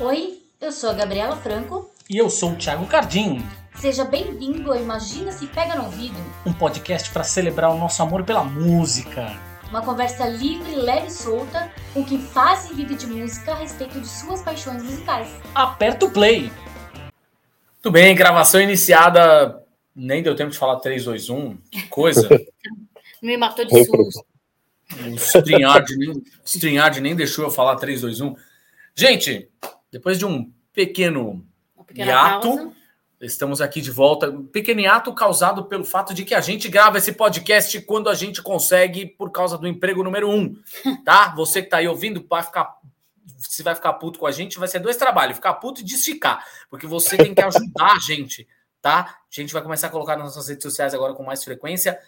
[0.00, 1.90] Oi, eu sou a Gabriela Franco.
[2.08, 3.44] E eu sou o Thiago Cardim.
[3.74, 6.14] Seja bem-vindo ao Imagina Se Pega no Ouvido.
[6.46, 9.36] Um podcast para celebrar o nosso amor pela música.
[9.68, 14.00] Uma conversa livre, leve e solta com quem faz e vive de música a respeito
[14.00, 15.28] de suas paixões musicais.
[15.52, 16.52] Aperta o play.
[17.82, 19.60] Tudo bem, gravação iniciada.
[19.96, 21.56] Nem deu tempo de falar 3, 2, 1.
[21.72, 22.28] Que coisa.
[23.20, 24.24] Me matou de susto.
[25.08, 28.36] O StreamYard nem, StreamYard nem deixou eu falar 3, 2, 1.
[28.94, 29.48] Gente,
[29.90, 31.44] depois de um pequeno
[31.94, 32.72] hiato,
[33.20, 34.30] estamos aqui de volta.
[34.30, 38.14] Um pequeno hiato causado pelo fato de que a gente grava esse podcast quando a
[38.14, 40.54] gente consegue, por causa do emprego número um,
[41.04, 41.34] tá?
[41.34, 42.78] Você que tá aí ouvindo, vai ficar
[43.38, 46.44] se vai ficar puto com a gente, vai ser dois trabalhos: ficar puto e desticar,
[46.68, 48.48] porque você tem que ajudar a gente,
[48.80, 49.18] tá?
[49.20, 51.98] A gente vai começar a colocar nas nossas redes sociais agora com mais frequência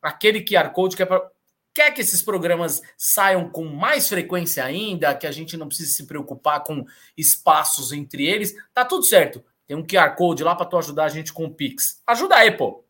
[0.00, 1.30] aquele QR Code que é para
[1.78, 6.06] quer que esses programas saiam com mais frequência ainda, que a gente não precise se
[6.08, 6.84] preocupar com
[7.16, 9.44] espaços entre eles, tá tudo certo.
[9.64, 12.02] Tem um QR Code lá para tu ajudar a gente com o Pix.
[12.04, 12.84] Ajuda aí, pô.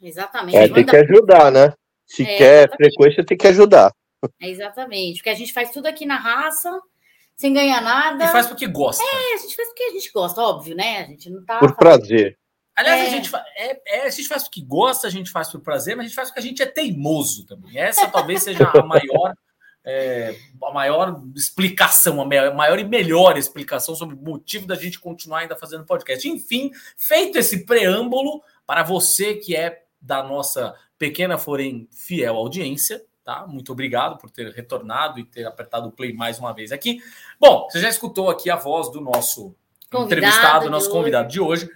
[0.00, 0.56] Exatamente.
[0.56, 1.72] É, tem que ajudar, né?
[2.06, 2.76] Se é, quer exatamente.
[2.76, 3.92] frequência, tem que ajudar.
[4.40, 5.16] É exatamente.
[5.16, 6.80] Porque a gente faz tudo aqui na raça,
[7.34, 8.24] sem ganhar nada.
[8.24, 9.02] E faz porque gosta.
[9.02, 10.98] É, a gente faz porque a gente gosta, óbvio, né?
[11.00, 11.58] A gente não tá.
[11.58, 12.38] Por prazer.
[12.82, 13.06] Aliás, é.
[13.06, 16.06] a, gente é, é, a gente faz porque gosta, a gente faz por prazer, mas
[16.06, 17.78] a gente faz porque a gente é teimoso também.
[17.78, 19.34] Essa talvez seja a maior,
[19.84, 25.40] é, a maior explicação, a maior e melhor explicação sobre o motivo da gente continuar
[25.40, 26.28] ainda fazendo podcast.
[26.28, 33.46] Enfim, feito esse preâmbulo, para você que é da nossa pequena, porém fiel audiência, tá?
[33.46, 37.00] Muito obrigado por ter retornado e ter apertado o play mais uma vez aqui.
[37.38, 39.54] Bom, você já escutou aqui a voz do nosso
[39.90, 41.68] convidado entrevistado, nosso convidado de hoje.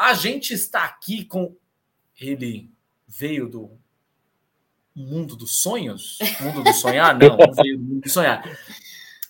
[0.00, 1.54] A gente está aqui com.
[2.18, 2.70] Ele
[3.06, 3.78] veio do
[4.96, 6.18] mundo dos sonhos?
[6.40, 7.18] Mundo do sonhar?
[7.18, 8.42] Não, não veio do mundo do sonhar.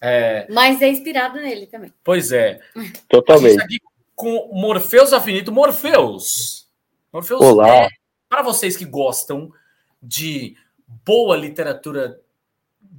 [0.00, 0.46] É...
[0.48, 1.92] Mas é inspirado nele também.
[2.04, 2.60] Pois é.
[3.08, 3.46] Totalmente.
[3.46, 3.80] A gente está aqui
[4.14, 5.50] com Morfeus Afinito.
[5.50, 6.68] Morfeus.
[7.12, 7.68] Morfeus Olá.
[7.68, 7.88] É,
[8.28, 9.52] para vocês que gostam
[10.00, 10.56] de
[11.04, 12.20] boa literatura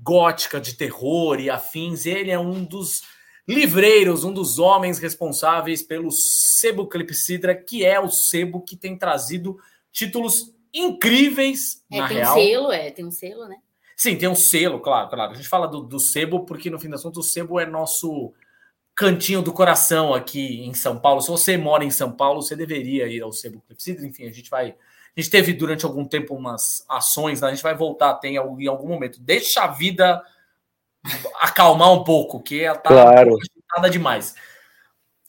[0.03, 3.03] gótica, de terror e afins, ele é um dos
[3.47, 9.57] Livreiros, um dos homens responsáveis pelo Sebo Clepsidra, que é o sebo que tem trazido
[9.91, 12.31] títulos incríveis é, na tem real.
[12.31, 13.57] um selo, é, tem um selo, né?
[13.97, 15.31] Sim, tem um selo, claro, claro.
[15.31, 18.33] A gente fala do, do sebo porque, no fim das contas, o sebo é nosso
[18.95, 21.21] cantinho do coração aqui em São Paulo.
[21.21, 24.05] Se você mora em São Paulo, você deveria ir ao Sebo Clepsidra.
[24.05, 24.75] Enfim, a gente vai...
[25.15, 27.47] A gente teve durante algum tempo umas ações, né?
[27.47, 29.19] a gente vai voltar tem, em algum momento.
[29.19, 30.23] Deixa a vida
[31.39, 33.37] acalmar um pouco, que ela tá claro.
[33.75, 34.35] nada demais.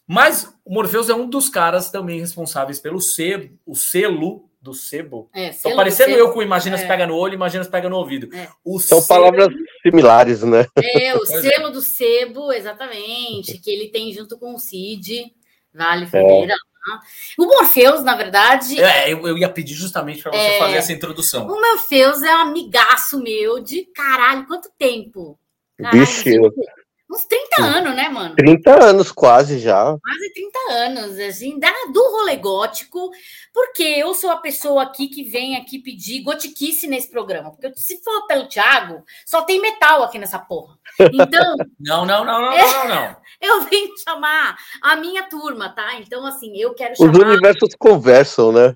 [0.06, 5.28] Mas o Morpheus é um dos caras também responsáveis pelo sebo, o selo do sebo.
[5.34, 6.78] É, Tô parecendo eu com Imagina é.
[6.78, 8.28] se pega no olho, Imagina se pega no ouvido.
[8.34, 8.48] É.
[8.80, 9.08] São sebo...
[9.08, 9.48] palavras
[9.82, 10.66] similares, né?
[10.76, 11.40] É, o é.
[11.40, 15.32] selo do sebo, exatamente, que ele tem junto com o Cid,
[15.74, 16.54] Vale Ferreira.
[16.54, 16.72] É.
[17.38, 18.80] O Morpheus, na verdade.
[18.80, 21.46] É, eu, eu ia pedir justamente para você é, fazer essa introdução.
[21.46, 25.38] O Morpheus é um amigaço meu de caralho, quanto tempo?
[25.78, 26.02] Caralho,
[27.12, 28.34] uns 30 anos, né, mano?
[28.34, 29.84] 30 anos quase já.
[29.84, 33.10] Quase 30 anos, assim, da, do rolê gótico,
[33.52, 37.50] porque eu sou a pessoa aqui que vem aqui pedir gotiquice nesse programa.
[37.50, 40.78] Porque se for pelo Thiago, só tem metal aqui nessa porra.
[40.98, 41.56] Então.
[41.78, 43.16] não, não, não, não, não, não.
[43.40, 45.96] Eu vim chamar a minha turma, tá?
[45.96, 47.10] Então, assim, eu quero chamar.
[47.10, 48.72] Os universos conversam, né?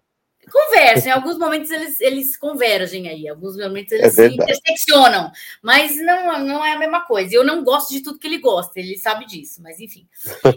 [0.51, 5.33] Conversam, em alguns momentos eles, eles convergem aí, em alguns momentos eles é se interseccionam,
[5.61, 7.34] mas não, não é a mesma coisa.
[7.34, 10.09] Eu não gosto de tudo que ele gosta, ele sabe disso, mas enfim.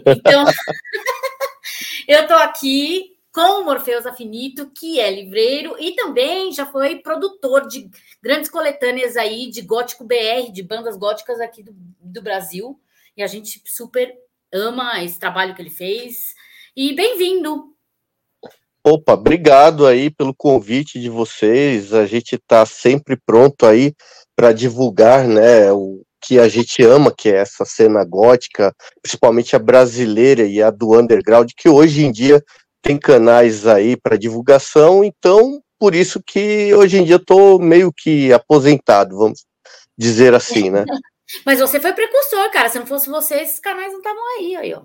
[0.06, 0.44] Então,
[2.06, 7.66] eu tô aqui com o Morfeus Afinito, que é livreiro e também já foi produtor
[7.66, 7.90] de
[8.22, 12.80] grandes coletâneas aí de gótico BR, de bandas góticas aqui do, do Brasil,
[13.16, 14.12] e a gente super
[14.52, 16.34] ama esse trabalho que ele fez.
[16.76, 17.74] E bem-vindo!
[18.84, 21.92] Opa, obrigado aí pelo convite de vocês.
[21.92, 23.92] A gente está sempre pronto aí
[24.34, 29.58] para divulgar, né, o que a gente ama, que é essa cena gótica, principalmente a
[29.58, 32.42] brasileira e a do underground, que hoje em dia
[32.82, 35.04] tem canais aí para divulgação.
[35.04, 39.44] Então, por isso que hoje em dia eu tô meio que aposentado, vamos
[39.96, 40.84] dizer assim, né?
[41.46, 42.68] Mas você foi precursor, cara.
[42.68, 44.82] Se não fosse você, esses canais não estavam aí, aí, ó.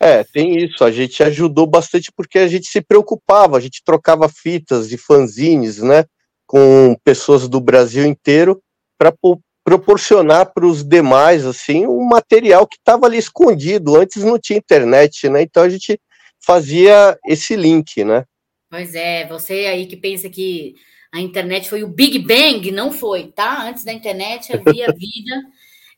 [0.00, 0.84] É, tem isso.
[0.84, 5.78] A gente ajudou bastante porque a gente se preocupava, a gente trocava fitas de fanzines,
[5.78, 6.04] né,
[6.46, 8.62] com pessoas do Brasil inteiro
[8.96, 9.12] para
[9.64, 13.96] proporcionar para os demais assim um material que estava ali escondido.
[13.96, 15.42] Antes não tinha internet, né?
[15.42, 16.00] Então a gente
[16.40, 18.24] fazia esse link, né?
[18.70, 20.74] Pois é, você aí que pensa que
[21.12, 23.68] a internet foi o Big Bang, não foi, tá?
[23.68, 25.42] Antes da internet havia vida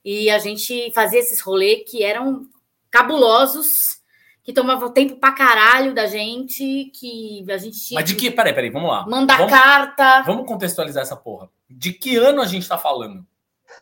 [0.04, 2.46] e a gente fazia esses rolês que eram
[2.90, 3.68] cabulosos
[4.42, 8.00] que tomavam tempo pra caralho da gente, que a gente tinha.
[8.00, 8.30] Mas de que.
[8.30, 9.06] Peraí, peraí, vamos lá.
[9.06, 10.22] Mandar vamos, carta.
[10.22, 11.48] Vamos contextualizar essa porra.
[11.68, 13.24] De que ano a gente tá falando?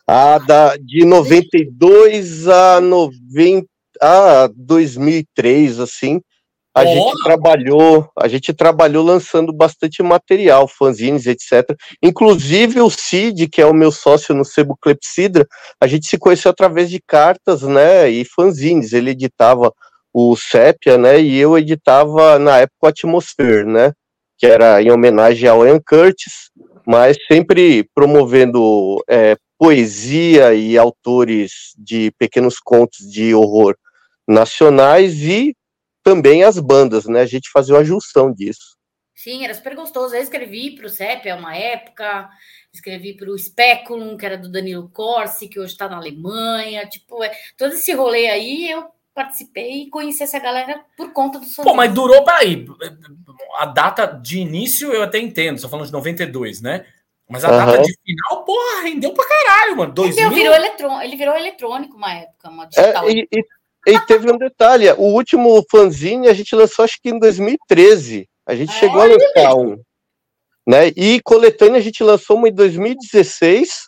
[0.05, 3.67] Ah, da, de 92 a 90,
[4.01, 6.21] a 2003, assim.
[6.75, 11.75] A gente trabalhou, a gente trabalhou lançando bastante material, fanzines, etc.
[12.01, 15.47] Inclusive o Cid, que é o meu sócio no Sebo Clepsidra,
[15.81, 18.93] a gente se conheceu através de cartas, né, e fanzines.
[18.93, 19.73] Ele editava
[20.13, 23.91] o Sépia, né, e eu editava na época o Atmosphere, né,
[24.37, 26.51] que era em homenagem ao Ian Curtis,
[26.85, 33.75] mas sempre promovendo é, poesia e autores de pequenos contos de horror
[34.27, 35.53] nacionais e
[36.09, 37.21] também as bandas, né?
[37.21, 38.75] A gente fazia uma junção disso.
[39.13, 40.15] Sim, era super gostoso.
[40.15, 42.27] Eu escrevi para o CEP uma época,
[42.73, 46.87] escrevi para o Speculum, que era do Danilo Corsi, que hoje está na Alemanha.
[46.87, 51.45] Tipo, é, todo esse rolê aí eu participei e conheci essa galera por conta do
[51.61, 52.65] Pô, mas durou para aí.
[53.57, 56.85] A data de início eu até entendo, só falando de 92, né?
[57.29, 57.57] Mas a uhum.
[57.57, 59.93] data de final, porra, rendeu pra caralho, mano.
[59.93, 60.25] 2000...
[60.25, 63.07] Ele, virou eletrônico, ele virou eletrônico uma época, uma digital.
[63.07, 63.45] É, e, e,
[63.87, 68.27] e teve um detalhe: o último fanzine a gente lançou acho que em 2013.
[68.45, 69.79] A gente é, chegou a lançar um.
[70.67, 70.87] Né?
[70.95, 73.87] E coletânea a gente lançou uma em 2016,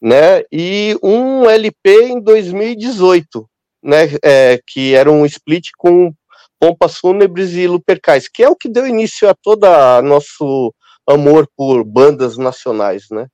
[0.00, 0.42] né?
[0.50, 3.48] E um LP em 2018,
[3.82, 4.08] né?
[4.22, 6.12] É, que era um split com
[6.58, 10.72] pompas fúnebres e lupercais, que é o que deu início a toda nosso
[11.08, 13.26] amor por bandas nacionais, né?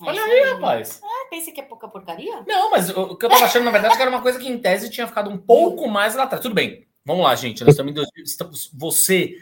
[0.00, 1.00] Olha aí, rapaz.
[1.30, 2.44] Pensa que é pouca porcaria?
[2.46, 4.48] Não, mas o que eu tava achando, na verdade, é que era uma coisa que
[4.48, 6.42] em tese tinha ficado um pouco mais lá atrás.
[6.42, 7.62] Tudo bem, vamos lá, gente.
[7.62, 9.36] Nós estamos em 2000, estamos, você,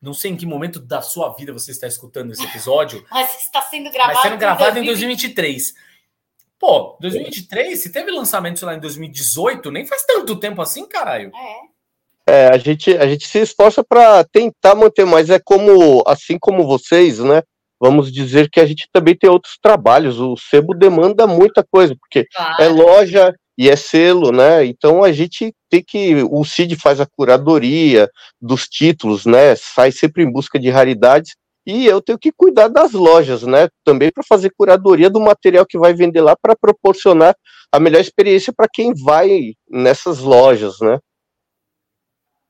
[0.00, 3.04] não sei em que momento da sua vida você está escutando esse episódio.
[3.10, 4.14] mas está sendo gravado.
[4.14, 5.74] Mas sendo gravado em 2023.
[6.58, 11.30] Pô, 2023, se teve lançamento lá em 2018, nem faz tanto tempo assim, caralho.
[11.34, 11.76] É.
[12.28, 16.66] É, a gente, a gente se esforça para tentar manter, mas é como, assim como
[16.66, 17.40] vocês, né?
[17.80, 20.18] Vamos dizer que a gente também tem outros trabalhos.
[20.18, 22.62] O sebo demanda muita coisa, porque é claro.
[22.62, 24.64] é loja e é selo, né?
[24.64, 26.16] Então a gente tem que.
[26.30, 28.08] O CID faz a curadoria
[28.40, 29.54] dos títulos, né?
[29.56, 31.34] Sai sempre em busca de raridades.
[31.66, 33.68] E eu tenho que cuidar das lojas, né?
[33.84, 37.34] Também para fazer curadoria do material que vai vender lá para proporcionar
[37.72, 41.00] a melhor experiência para quem vai nessas lojas, né?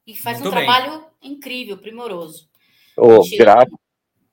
[0.07, 0.67] E faz Muito um bem.
[0.67, 2.49] trabalho incrível, primoroso.
[2.97, 3.79] Oh, grato.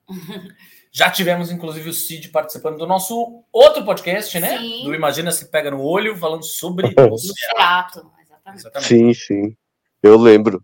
[0.96, 4.60] Já tivemos, inclusive, o Cid participando do nosso outro podcast, né?
[4.60, 4.84] Sim.
[4.84, 8.14] Do Imagina se Pega no Olho, falando sobre o Exatamente.
[8.54, 8.88] Exatamente.
[8.88, 9.58] Sim, sim.
[10.04, 10.64] Eu lembro.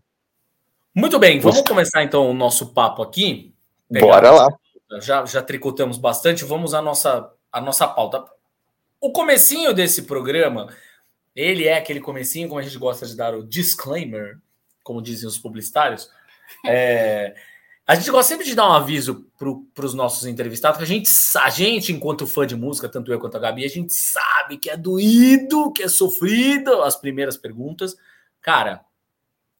[0.94, 3.52] Muito bem, vamos começar então o nosso papo aqui.
[3.90, 4.48] Pegar, Bora lá.
[5.00, 8.24] Já, já tricotamos bastante, vamos à nossa, à nossa pauta.
[9.00, 10.72] O comecinho desse programa,
[11.34, 14.38] ele é aquele comecinho, como a gente gosta de dar o disclaimer,
[14.84, 16.08] como dizem os publicitários.
[16.66, 17.34] É,
[17.90, 19.26] a gente gosta sempre de dar um aviso
[19.74, 21.10] para os nossos entrevistados, que a gente,
[21.42, 24.70] a gente, enquanto fã de música, tanto eu quanto a Gabi, a gente sabe que
[24.70, 27.96] é doído, que é sofrido as primeiras perguntas.
[28.40, 28.84] Cara,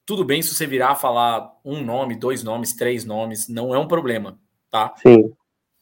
[0.06, 3.88] tudo bem se você virar falar um nome, dois nomes, três nomes, não é um
[3.88, 4.38] problema,
[4.70, 4.94] tá?
[5.02, 5.32] Sim,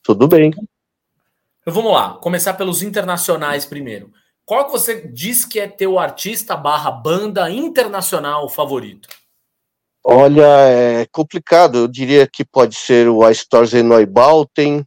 [0.02, 0.48] tudo bem.
[1.60, 4.10] Então vamos lá, começar pelos internacionais primeiro.
[4.46, 9.06] Qual que você diz que é teu artista barra banda internacional favorito?
[10.04, 11.78] Olha, é complicado.
[11.78, 14.84] Eu diria que pode ser o A Stars in Neubauten,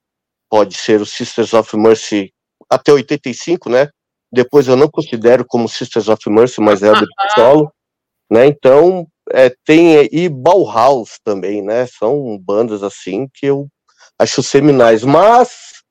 [0.49, 2.33] pode ser o Sisters of Mercy
[2.69, 3.89] até 85, né?
[4.31, 7.71] Depois eu não considero como Sisters of Mercy, mas é o de solo,
[8.31, 8.47] né?
[8.47, 11.85] Então, é, tem e Bauhaus também, né?
[11.85, 13.67] São bandas assim que eu
[14.17, 15.81] acho seminais, mas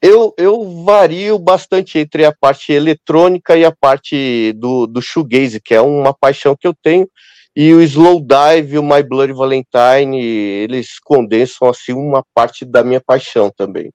[0.00, 5.74] eu, eu vario bastante entre a parte eletrônica e a parte do, do shoegaze, que
[5.74, 7.08] é uma paixão que eu tenho
[7.56, 12.82] e o Slow Dive e o My Bloody Valentine, eles condensam assim uma parte da
[12.82, 13.92] minha paixão também.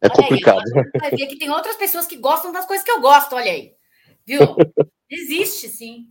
[0.00, 0.62] É olha complicado.
[0.76, 3.50] Aí, vai ver que tem outras pessoas que gostam das coisas que eu gosto, olha
[3.50, 3.72] aí.
[4.26, 4.40] Viu?
[5.08, 6.06] Existe, sim.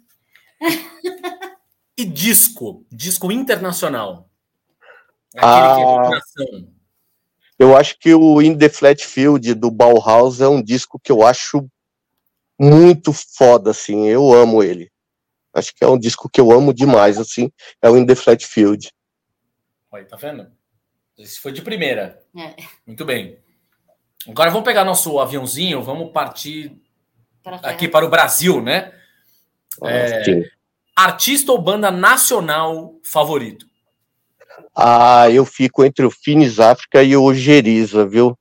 [1.97, 2.85] e disco?
[2.91, 4.29] Disco internacional?
[5.35, 6.63] Aquele ah, que é
[7.59, 11.25] Eu acho que o In the Flat Field do Bauhaus é um disco que eu
[11.25, 11.67] acho
[12.59, 14.07] muito foda, assim.
[14.07, 14.91] Eu amo ele.
[15.53, 18.45] Acho que é um disco que eu amo demais, assim, é o In the Flat
[18.45, 18.91] Field.
[19.91, 20.47] Olha, tá vendo?
[21.17, 22.23] Esse foi de primeira.
[22.35, 22.55] É.
[22.87, 23.37] Muito bem.
[24.27, 26.79] Agora vamos pegar nosso aviãozinho, vamos partir
[27.43, 28.93] para aqui para o Brasil, né?
[29.83, 30.43] É,
[30.95, 33.65] artista ou banda nacional favorito?
[34.75, 38.37] Ah, eu fico entre o Finis África e o Ojeriza, viu?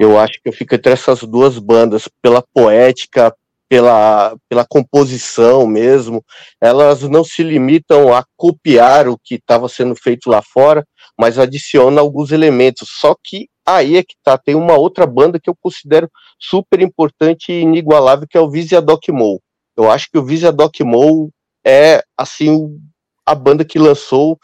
[0.00, 3.34] Eu acho que eu fico entre essas duas bandas, pela poética,
[3.74, 6.24] pela, pela composição mesmo.
[6.60, 10.86] Elas não se limitam a copiar o que estava sendo feito lá fora,
[11.18, 12.88] mas adicionam alguns elementos.
[13.00, 17.50] Só que aí é que tá, tem uma outra banda que eu considero super importante
[17.50, 19.40] e inigualável, que é o Vizia Doc Mo.
[19.76, 21.30] Eu acho que o Vizia Doc Mo
[21.66, 22.78] é, assim,
[23.26, 24.38] a banda que lançou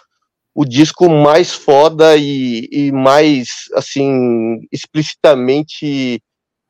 [0.53, 6.21] o disco mais foda e, e mais, assim, explicitamente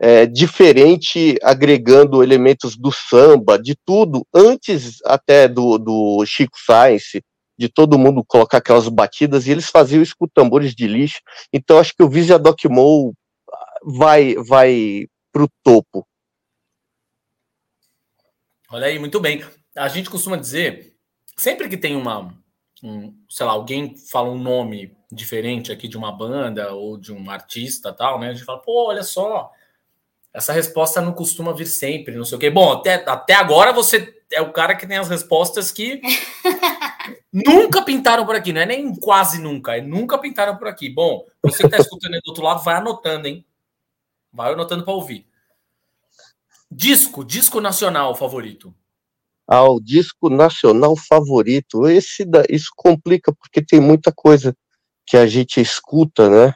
[0.01, 7.23] é, diferente, agregando elementos do samba, de tudo, antes até do, do Chico Science,
[7.59, 11.21] de todo mundo colocar aquelas batidas, e eles faziam isso com tambores de lixo.
[11.53, 13.13] Então acho que o Visia Doc Mo
[13.85, 16.07] vai, vai pro topo.
[18.71, 19.45] Olha aí, muito bem.
[19.77, 20.97] A gente costuma dizer,
[21.37, 22.35] sempre que tem uma,
[22.83, 27.29] um, sei lá, alguém fala um nome diferente aqui de uma banda ou de um
[27.29, 28.31] artista tal, né?
[28.31, 29.51] A gente fala, pô, olha só,
[30.33, 32.51] essa resposta não costuma vir sempre, não sei o quê.
[32.51, 36.01] Bom, até, até agora você é o cara que tem as respostas que
[37.33, 40.89] nunca pintaram por aqui, não é nem quase nunca, é nunca pintaram por aqui.
[40.89, 43.45] Bom, você que está escutando aí do outro lado, vai anotando, hein?
[44.33, 45.27] Vai anotando para ouvir.
[46.71, 48.73] Disco, disco nacional favorito.
[49.49, 51.89] Ah, o disco nacional favorito.
[51.89, 54.57] Esse da, isso complica porque tem muita coisa
[55.05, 56.55] que a gente escuta, né?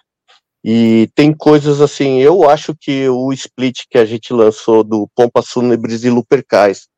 [0.65, 5.43] E tem coisas assim, eu acho que o split que a gente lançou do Pompa
[5.43, 6.89] Fúnebres e Lupercais,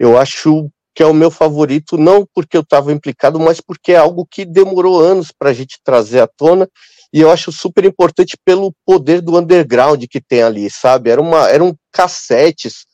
[0.00, 3.96] eu acho que é o meu favorito, não porque eu estava implicado, mas porque é
[3.96, 6.68] algo que demorou anos para a gente trazer à tona,
[7.12, 11.10] e eu acho super importante pelo poder do underground que tem ali, sabe?
[11.10, 12.84] Era uma, eram cassetes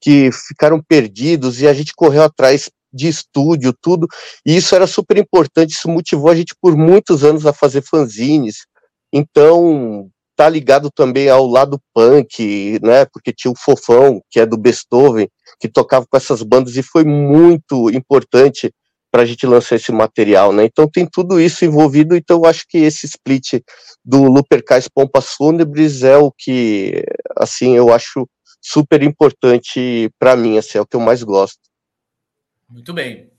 [0.00, 4.08] que ficaram perdidos e a gente correu atrás de estúdio, tudo,
[4.44, 8.66] e isso era super importante, isso motivou a gente por muitos anos a fazer fanzines,
[9.12, 13.04] então, tá ligado também ao lado punk, né?
[13.06, 15.28] Porque tinha o Fofão, que é do Beethoven,
[15.60, 18.72] que tocava com essas bandas e foi muito importante
[19.10, 20.64] para a gente lançar esse material, né?
[20.64, 23.60] Então tem tudo isso envolvido, então eu acho que esse split
[24.04, 27.02] do Lupercais Pompas Fúnebres é o que,
[27.36, 28.28] assim, eu acho
[28.60, 31.58] super importante para mim, assim, é o que eu mais gosto.
[32.68, 33.30] Muito bem.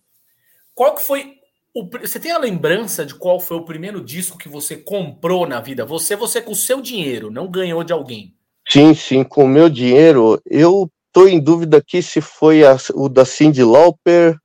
[0.73, 1.38] Qual que foi
[1.79, 5.62] o, você tem a lembrança de qual foi o primeiro disco que você comprou na
[5.62, 5.86] vida?
[5.86, 8.36] Você, você com o seu dinheiro, não ganhou de alguém.
[8.67, 10.39] Sim, sim, com o meu dinheiro.
[10.45, 14.38] Eu tô em dúvida aqui se foi a, o da Cindy Lauper.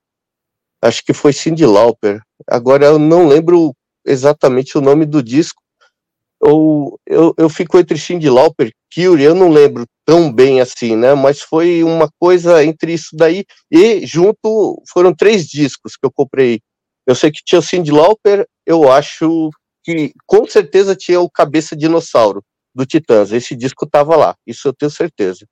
[0.83, 2.21] Acho que foi Cindy Lauper.
[2.49, 3.75] Agora eu não lembro
[4.07, 5.61] exatamente o nome do disco.
[6.41, 11.15] Ou eu, eu fico entre Cindy Lauper Cure, eu não lembro tão bem assim, né?
[11.15, 16.61] Mas foi uma coisa entre isso daí e junto foram três discos que eu comprei
[17.07, 19.51] eu sei que tinha o Cindy Lauper, eu acho
[19.83, 22.43] que com certeza tinha o Cabeça Dinossauro
[22.75, 23.33] do Titãs.
[23.33, 25.47] Esse disco tava lá, isso eu tenho certeza.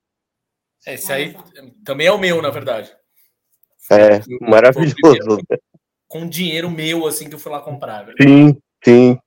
[0.87, 1.37] Esse aí
[1.85, 2.93] também é o meu, na verdade.
[3.91, 5.37] É, maravilhoso.
[5.49, 5.59] Né?
[6.09, 8.05] Com dinheiro meu, assim, que eu fui lá comprar.
[8.05, 8.17] Velho.
[8.21, 9.19] Sim, sim.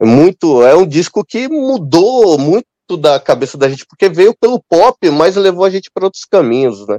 [0.00, 2.64] Muito, é um disco que mudou muito
[2.98, 6.86] da cabeça da gente, porque veio pelo pop, mas levou a gente para outros caminhos,
[6.86, 6.98] né?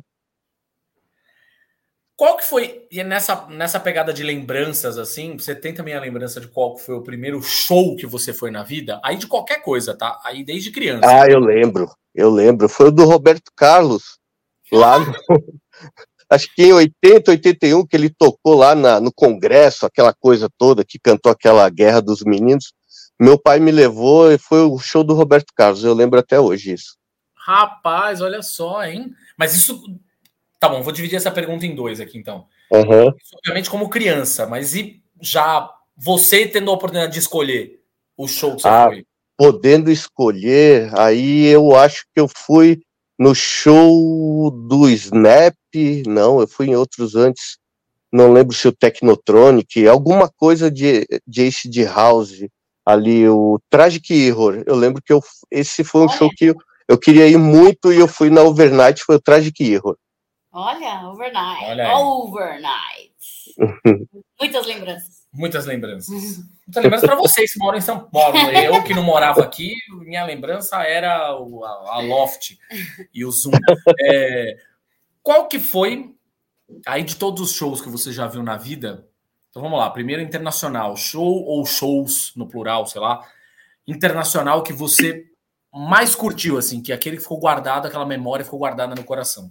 [2.21, 6.39] Qual que foi, e nessa, nessa pegada de lembranças, assim, você tem também a lembrança
[6.39, 9.01] de qual foi o primeiro show que você foi na vida?
[9.03, 10.21] Aí de qualquer coisa, tá?
[10.23, 11.01] Aí desde criança.
[11.03, 12.69] Ah, eu lembro, eu lembro.
[12.69, 14.19] Foi o do Roberto Carlos,
[14.71, 15.05] lá no,
[16.29, 20.85] acho que em 80, 81, que ele tocou lá na, no Congresso, aquela coisa toda,
[20.85, 22.71] que cantou aquela Guerra dos Meninos.
[23.19, 26.73] Meu pai me levou e foi o show do Roberto Carlos, eu lembro até hoje
[26.73, 26.95] isso.
[27.35, 29.11] Rapaz, olha só, hein?
[29.35, 29.81] Mas isso
[30.61, 32.45] Tá bom, vou dividir essa pergunta em dois aqui, então.
[32.71, 33.11] Uhum.
[33.33, 37.79] obviamente, como criança, mas e já você tendo a oportunidade de escolher
[38.15, 39.03] o show que você ah, foi?
[39.35, 42.79] Podendo escolher, aí eu acho que eu fui
[43.17, 45.55] no show do Snap,
[46.05, 47.57] não, eu fui em outros antes,
[48.13, 52.45] não lembro se o Technotronic, alguma coisa de, de Ace de House,
[52.85, 56.17] ali, o Tragic Error, eu lembro que eu, esse foi um Olha.
[56.17, 56.55] show que eu,
[56.87, 59.97] eu queria ir muito e eu fui na Overnight, foi o Tragic Error.
[60.53, 61.65] Olha, overnight.
[61.65, 63.55] Olha overnight.
[64.39, 65.22] Muitas lembranças.
[65.34, 66.10] Muitas lembranças.
[66.10, 68.38] Muitas lembranças para vocês que moram em São Paulo.
[68.38, 72.58] Eu que não morava aqui, minha lembrança era a, a, Loft
[73.13, 73.53] e o Zoom.
[74.01, 74.58] É,
[75.24, 76.13] qual que foi,
[76.86, 79.08] aí de todos os shows que você já viu na vida,
[79.50, 83.25] então vamos lá, primeiro internacional, show ou shows no plural, sei lá,
[83.88, 85.25] internacional que você
[85.74, 89.50] mais curtiu, assim, que é aquele que ficou guardado, aquela memória ficou guardada no coração.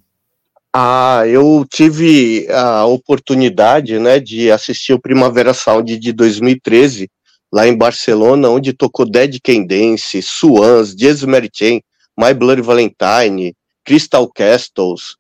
[0.73, 7.11] Ah, eu tive a oportunidade, né, de assistir o Primavera Sound de 2013,
[7.53, 11.83] lá em Barcelona, onde tocou Dead Can Dance, Swans, Jesus Mary Chain,
[12.17, 13.53] My Bloody Valentine,
[13.85, 15.17] Crystal Castles,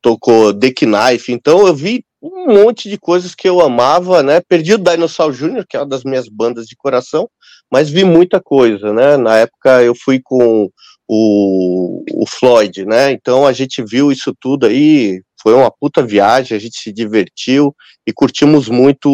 [0.00, 4.40] tocou Dick Knife, então eu vi um monte de coisas que eu amava, né?
[4.40, 7.28] Perdi o Dinosaur Jr., que é uma das minhas bandas de coração,
[7.70, 9.18] mas vi muita coisa, né?
[9.18, 10.70] Na época eu fui com
[11.08, 13.12] o, o Floyd, né?
[13.12, 17.74] Então a gente viu isso tudo aí, foi uma puta viagem, a gente se divertiu
[18.06, 19.08] e curtimos muito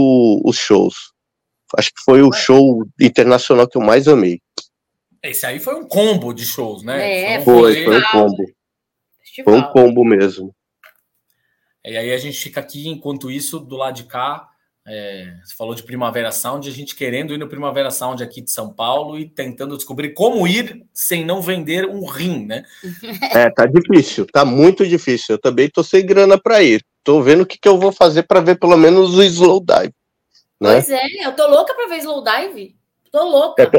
[0.44, 0.94] os shows.
[1.76, 4.40] Acho que foi o show internacional que eu mais amei.
[5.22, 7.34] Esse aí foi um combo de shows, né?
[7.34, 8.44] É, foi, foi um combo.
[9.44, 10.54] Foi um combo mesmo.
[11.84, 14.49] E aí a gente fica aqui, enquanto isso, do lado de cá,
[14.92, 18.50] é, você falou de Primavera Sound, a gente querendo ir no Primavera Sound aqui de
[18.50, 22.64] São Paulo e tentando descobrir como ir sem não vender um rim, né?
[23.32, 25.36] É, tá difícil, tá muito difícil.
[25.36, 26.84] Eu também tô sem grana para ir.
[27.04, 29.94] Tô vendo o que, que eu vou fazer para ver pelo menos o Slow Dive.
[30.60, 30.72] Né?
[30.72, 32.76] Pois é, eu tô louca para ver Slow Dive.
[33.12, 33.62] Tô louca.
[33.62, 33.70] É,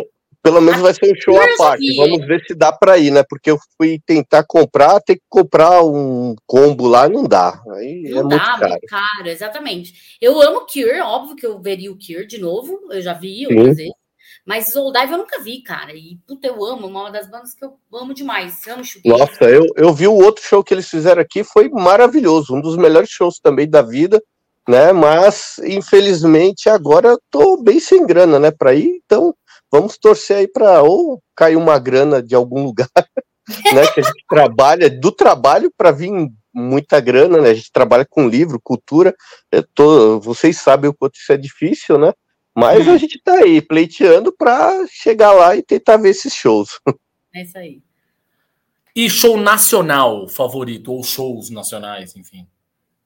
[0.42, 1.96] pelo menos vai ser um show à parte.
[1.96, 3.24] Vamos ver se dá para ir, né?
[3.28, 7.62] Porque eu fui tentar comprar, ter que comprar um combo lá, não dá.
[7.76, 8.70] Aí não é dá, muito caro.
[8.70, 10.18] muito caro, exatamente.
[10.20, 13.78] Eu amo Cure, óbvio que eu veria o Cure de novo, eu já vi outras
[13.78, 13.94] vezes.
[14.46, 15.94] Mas Soul Dive eu nunca vi, cara.
[15.94, 18.68] E puta, eu amo, uma das bandas que eu amo demais.
[18.68, 22.56] amo Nossa, eu, eu vi o outro show que eles fizeram aqui, foi maravilhoso.
[22.56, 24.22] Um dos melhores shows também da vida,
[24.68, 24.92] né?
[24.92, 29.02] Mas, infelizmente, agora eu tô bem sem grana, né, para ir.
[29.06, 29.34] Então,
[29.72, 32.90] vamos torcer aí para ou cair uma grana de algum lugar,
[33.74, 33.88] né?
[33.94, 36.12] Que a gente trabalha do trabalho para vir
[36.54, 37.50] muita grana, né?
[37.50, 39.16] A gente trabalha com livro, cultura.
[39.74, 42.14] Tô, vocês sabem o quanto isso é difícil, né?
[42.54, 46.80] Mas a gente tá aí pleiteando para chegar lá e tentar ver esses shows.
[47.34, 47.82] É isso aí.
[48.94, 52.46] E show nacional favorito ou shows nacionais, enfim?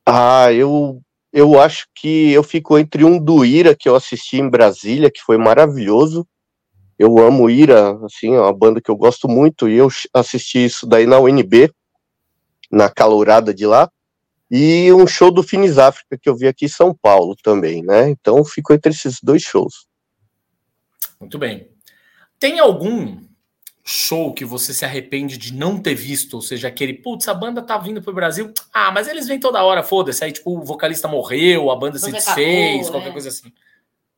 [0.03, 0.99] Ah, eu
[1.31, 5.21] eu acho que eu fico entre um do Ira que eu assisti em Brasília, que
[5.21, 6.25] foi maravilhoso,
[6.97, 10.87] eu amo Ira, assim, é uma banda que eu gosto muito, e eu assisti isso
[10.87, 11.71] daí na UNB,
[12.71, 13.89] na calorada de lá,
[14.49, 18.09] e um show do Finis África que eu vi aqui em São Paulo também, né?
[18.09, 19.87] Então fico entre esses dois shows.
[21.19, 21.67] Muito bem.
[22.39, 23.19] Tem algum
[23.83, 26.35] show que você se arrepende de não ter visto?
[26.35, 29.63] Ou seja, aquele, putz, a banda tá vindo pro Brasil, ah, mas eles vêm toda
[29.63, 30.23] hora, foda-se.
[30.23, 33.11] Aí, tipo, o vocalista morreu, a banda se desfez, qualquer é.
[33.11, 33.51] coisa assim.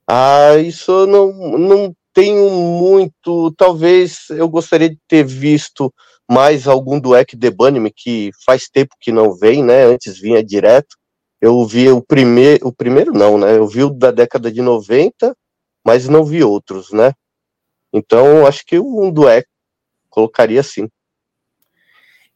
[0.07, 5.93] Ah, isso não, não tenho muito, talvez eu gostaria de ter visto
[6.27, 9.83] mais algum do Ek Bunnyman, que faz tempo que não vem, né?
[9.83, 10.97] Antes vinha direto.
[11.39, 13.55] Eu vi o primeiro, o primeiro não, né?
[13.55, 15.37] Eu vi o da década de 90,
[15.85, 17.13] mas não vi outros, né?
[17.93, 19.47] Então, acho que um do Ek
[20.09, 20.89] colocaria assim.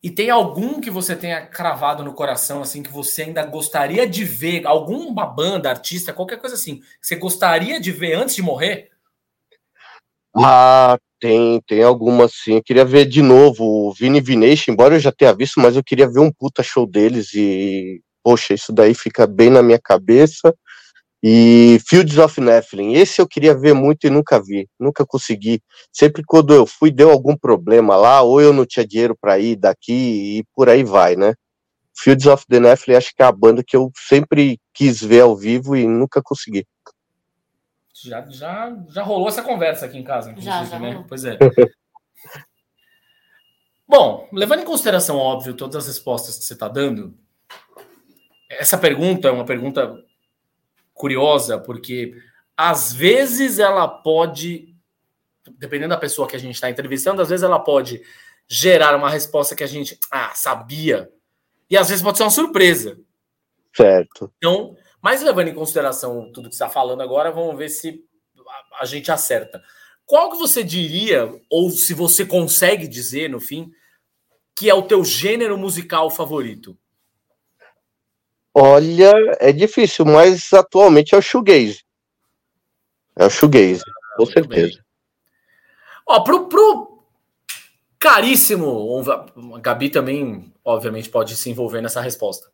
[0.03, 4.23] E tem algum que você tenha cravado no coração, assim, que você ainda gostaria de
[4.23, 4.67] ver?
[4.67, 8.91] Alguma banda, artista, qualquer coisa assim, que você gostaria de ver antes de morrer?
[10.35, 12.53] Ah, tem, tem algumas sim.
[12.55, 15.83] Eu queria ver de novo o Vini Vination, embora eu já tenha visto, mas eu
[15.83, 20.53] queria ver um puta show deles e, poxa, isso daí fica bem na minha cabeça.
[21.23, 25.61] E Fields of Nephilim, esse eu queria ver muito e nunca vi, nunca consegui.
[25.93, 29.55] Sempre quando eu fui, deu algum problema lá, ou eu não tinha dinheiro para ir
[29.57, 31.33] daqui e por aí vai, né?
[31.97, 35.35] Fields of the Nephilim acho que é a banda que eu sempre quis ver ao
[35.37, 36.65] vivo e nunca consegui.
[38.03, 40.91] Já, já, já rolou essa conversa aqui em casa, já, já né?
[40.91, 41.05] Rolou.
[41.07, 41.37] Pois é.
[43.87, 47.13] Bom, levando em consideração, óbvio, todas as respostas que você está dando,
[48.49, 50.01] essa pergunta é uma pergunta
[50.93, 52.15] curiosa, porque
[52.55, 54.73] às vezes ela pode,
[55.57, 58.01] dependendo da pessoa que a gente está entrevistando, às vezes ela pode
[58.47, 61.11] gerar uma resposta que a gente, ah, sabia,
[61.69, 62.99] e às vezes pode ser uma surpresa.
[63.73, 64.31] Certo.
[64.37, 68.03] Então, mas levando em consideração tudo que você está falando agora, vamos ver se
[68.79, 69.61] a, gente acerta.
[70.05, 73.71] Qual que você diria, ou se você consegue dizer, no fim,
[74.55, 76.77] que é o teu gênero musical favorito?
[78.53, 81.83] Olha, é difícil, mas atualmente é o shoegaze.
[83.15, 84.73] É o shoegaze, ah, com certeza.
[84.73, 84.83] Bem.
[86.05, 87.05] Ó, pro, pro
[87.97, 89.01] caríssimo,
[89.55, 92.51] a Gabi também, obviamente, pode se envolver nessa resposta.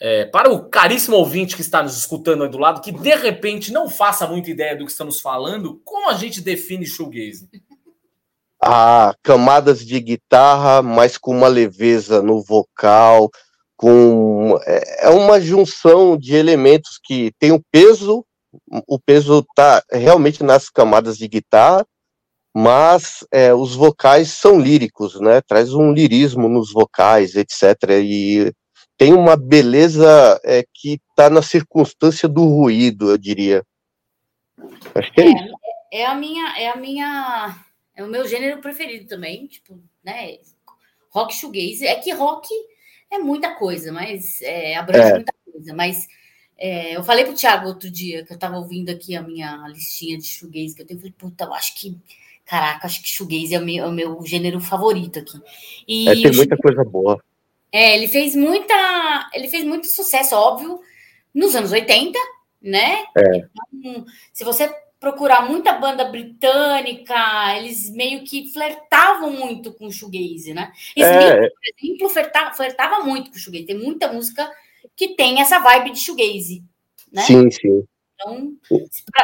[0.00, 3.72] É, para o caríssimo ouvinte que está nos escutando aí do lado, que de repente
[3.72, 7.48] não faça muita ideia do que estamos falando, como a gente define shoegaze?
[8.60, 13.30] Ah, camadas de guitarra, mas com uma leveza no vocal,
[13.76, 18.26] com é, é uma junção de elementos que tem o peso,
[18.88, 21.86] o peso está realmente nas camadas de guitarra,
[22.54, 25.40] mas é, os vocais são líricos, né?
[25.42, 27.76] Traz um lirismo nos vocais, etc.
[28.02, 28.52] E
[28.98, 33.64] tem uma beleza é, que está na circunstância do ruído, eu diria.
[34.92, 35.58] Acho que é, é, isso.
[35.92, 37.56] É a minha, é a minha,
[37.94, 40.38] é o meu gênero preferido também, tipo, né?
[41.10, 41.86] Rock shoegaze.
[41.86, 42.48] É que rock
[43.08, 45.14] é muita coisa, mas é, abrange é.
[45.14, 45.74] muita coisa.
[45.74, 46.08] Mas
[46.58, 50.18] é, eu falei pro Thiago outro dia, que eu tava ouvindo aqui a minha listinha
[50.18, 51.96] de shoegaze que eu tenho, falei, puta, eu acho que,
[52.44, 55.40] caraca, acho que shoegaze é o meu, é o meu gênero favorito aqui.
[55.86, 57.22] E é, tem muita coisa boa.
[57.72, 60.80] É, ele fez muita, ele fez muito sucesso, óbvio,
[61.34, 62.18] nos anos 80,
[62.62, 63.04] né?
[63.16, 63.48] É.
[63.72, 70.52] Então, se você procurar muita banda britânica, eles meio que flertavam muito com o shoegaze,
[70.52, 70.72] né?
[70.96, 71.48] Smith, é.
[71.50, 73.66] por exemplo, flertava, flertava muito com o shoegaze.
[73.66, 74.50] Tem muita música
[74.96, 76.64] que tem essa vibe de shoegaze,
[77.12, 77.22] né?
[77.22, 77.84] Sim, sim.
[78.14, 78.56] Então,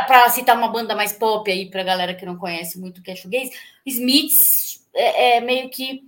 [0.07, 3.11] para citar uma banda mais pop aí, para galera que não conhece muito o que
[3.11, 3.51] é shoegaze,
[3.85, 6.05] Smiths é, é meio que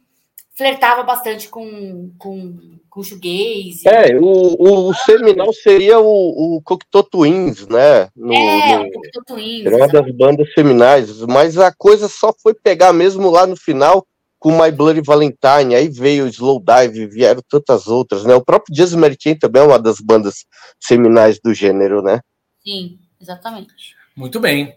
[0.57, 3.87] flertava bastante com, com, com shoegaze.
[3.87, 8.09] É, o, o seminal seria o, o Cocteau Twins, né?
[8.17, 9.67] No, é, no, o Cocteau Twins.
[9.67, 14.07] Era uma das bandas seminais, mas a coisa só foi pegar mesmo lá no final
[14.39, 18.35] com My Bloody Valentine, aí veio o Slow Dive, vieram tantas outras, né?
[18.35, 20.45] O próprio Jazz Meritin também é uma das bandas
[20.79, 22.21] seminais do gênero, né?
[22.63, 23.97] Sim, exatamente.
[24.15, 24.77] Muito bem.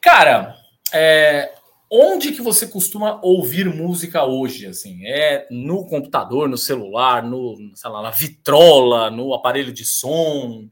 [0.00, 0.56] Cara,
[0.92, 1.52] é,
[1.90, 4.66] onde que você costuma ouvir música hoje?
[4.66, 10.68] Assim, é no computador, no celular, no, sei lá, na vitrola, no aparelho de som?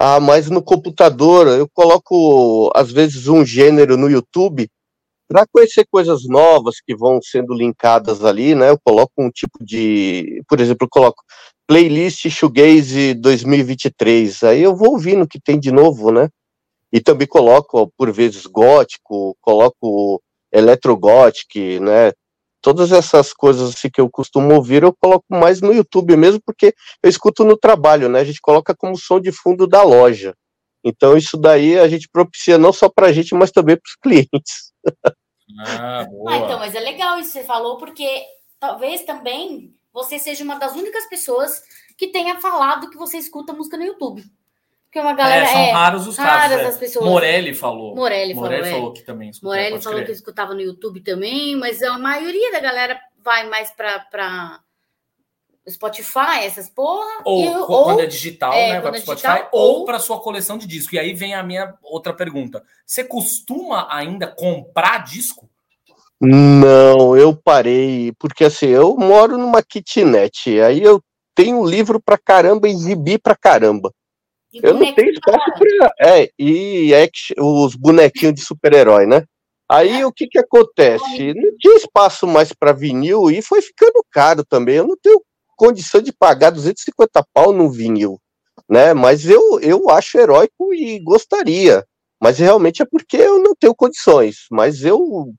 [0.00, 4.68] Ah, mas no computador eu coloco às vezes um gênero no YouTube
[5.26, 8.70] para conhecer coisas novas que vão sendo linkadas ali, né?
[8.70, 11.22] Eu coloco um tipo de, por exemplo, eu coloco
[11.66, 14.44] playlist Shoegaze 2023.
[14.44, 16.28] Aí eu vou ouvindo o que tem de novo, né?
[16.90, 22.12] E também coloco, por vezes, gótico, coloco Electrogothic, né?
[22.60, 26.74] Todas essas coisas assim que eu costumo ouvir, eu coloco mais no YouTube mesmo, porque
[27.02, 28.20] eu escuto no trabalho, né?
[28.20, 30.34] A gente coloca como som de fundo da loja.
[30.84, 33.96] Então, isso daí a gente propicia não só para a gente, mas também para os
[34.02, 34.72] clientes.
[35.60, 36.32] Ah, boa.
[36.32, 38.22] ah, então, mas é legal isso que você falou, porque
[38.58, 41.62] talvez também você seja uma das únicas pessoas
[41.96, 44.22] que tenha falado que você escuta música no YouTube.
[44.88, 45.44] Porque uma galera.
[45.44, 46.58] É, são é, raros os casos.
[46.58, 46.64] É.
[46.66, 47.04] As pessoas.
[47.04, 47.94] Morelli falou.
[47.94, 48.94] Morelli, Morelli falou, falou é.
[48.94, 49.54] que também escutava.
[49.54, 50.06] Morelli falou crer.
[50.06, 54.60] que escutava no YouTube também, mas a maioria da galera vai mais para
[55.68, 57.20] Spotify, essas porra.
[57.22, 58.80] Ou, e, ou quando é digital, é, né?
[58.80, 60.94] Vai para Spotify, digital, ou, ou para sua coleção de disco.
[60.94, 62.62] E aí vem a minha outra pergunta.
[62.86, 65.50] Você costuma ainda comprar disco?
[66.18, 71.00] Não, eu parei, porque assim, eu moro numa kitnet, aí eu
[71.32, 73.92] tenho livro pra caramba e gibi pra caramba
[74.54, 75.92] eu não tenho espaço para.
[76.00, 79.24] É, e action, os bonequinhos de super-herói, né?
[79.70, 81.34] Aí o que que acontece?
[81.34, 84.76] Não tinha espaço mais para vinil e foi ficando caro também.
[84.76, 85.20] Eu não tenho
[85.56, 88.18] condição de pagar 250 pau no vinil,
[88.68, 88.94] né?
[88.94, 91.84] Mas eu, eu acho heróico e gostaria.
[92.20, 94.46] Mas realmente é porque eu não tenho condições.
[94.50, 95.32] Mas eu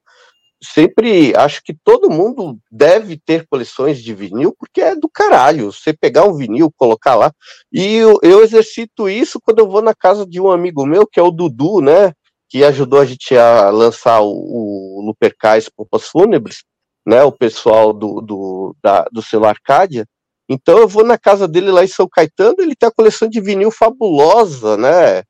[0.61, 5.71] sempre acho que todo mundo deve ter coleções de vinil, porque é do caralho.
[5.71, 7.31] Você pegar um vinil, colocar lá.
[7.71, 11.19] E eu, eu exercito isso quando eu vou na casa de um amigo meu, que
[11.19, 12.13] é o Dudu, né?
[12.49, 16.63] Que ajudou a gente a lançar o, o Lupercais Pompas Fúnebres,
[17.05, 17.23] né?
[17.23, 20.05] O pessoal do, do, da, do celular Arcádia.
[20.49, 23.39] Então eu vou na casa dele lá em São Caetano, ele tem a coleção de
[23.39, 25.23] vinil fabulosa, né?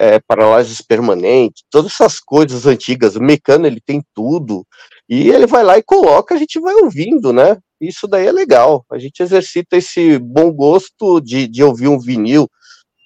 [0.00, 4.66] É, paralases permanentes, todas essas coisas antigas, o mecano ele tem tudo,
[5.08, 7.58] e ele vai lá e coloca, a gente vai ouvindo, né?
[7.80, 12.48] Isso daí é legal, a gente exercita esse bom gosto de, de ouvir um vinil,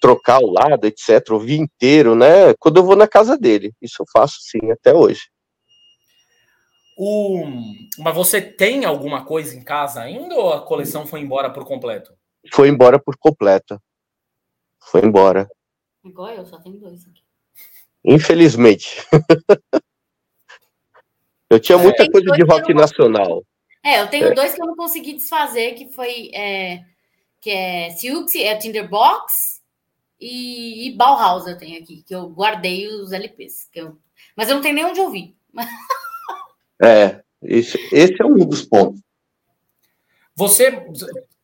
[0.01, 2.55] trocar o lado, etc., ouvir inteiro, né?
[2.59, 5.23] Quando eu vou na casa dele, isso eu faço sim, até hoje.
[6.99, 7.45] O...
[7.99, 12.15] Mas você tem alguma coisa em casa ainda ou a coleção foi embora por completo?
[12.53, 13.79] Foi embora por completo.
[14.91, 15.47] Foi embora.
[16.07, 17.23] Igual eu, só tenho dois aqui.
[18.05, 19.05] Infelizmente.
[21.51, 23.45] eu tinha muita é, coisa de rock nacional.
[23.85, 24.35] É, eu tenho é.
[24.35, 26.85] dois que eu não consegui desfazer, que foi é,
[27.41, 29.61] que é Silks, é Tinderbox
[30.21, 33.69] e, e Bauhaus eu tenho aqui, que eu guardei os LPs.
[33.73, 33.99] Que eu,
[34.37, 35.37] mas eu não tenho nem onde ouvir.
[36.83, 39.01] é, esse, esse é um dos pontos.
[40.37, 40.71] Você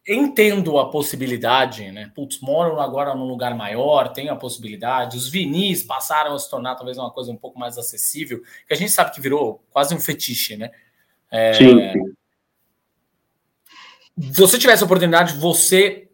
[0.06, 2.10] entendo a possibilidade, né?
[2.14, 5.16] Putz, moram agora num lugar maior, tem a possibilidade.
[5.16, 8.76] Os vinis passaram a se tornar talvez uma coisa um pouco mais acessível, que a
[8.76, 10.70] gente sabe que virou quase um fetiche, né?
[11.30, 11.54] É...
[11.54, 12.14] Sim.
[14.20, 16.08] Se você tivesse a oportunidade, você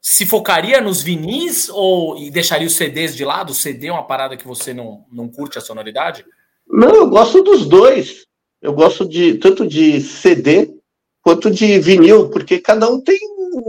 [0.00, 3.50] se focaria nos vinis ou e deixaria os CDs de lado?
[3.50, 6.24] O CD é uma parada que você não, não curte a sonoridade?
[6.66, 8.26] Não, eu gosto dos dois.
[8.62, 10.79] Eu gosto de tanto de CD
[11.22, 13.18] quanto de vinil, porque cada um tem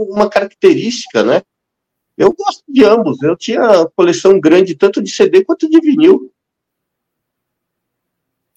[0.08, 1.42] uma característica, né?
[2.16, 3.22] Eu gosto de ambos.
[3.22, 6.32] Eu tinha coleção grande tanto de CD quanto de vinil.